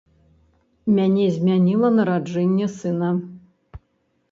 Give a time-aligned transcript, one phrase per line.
[0.95, 3.13] Мяне змяніла нараджэнне сына.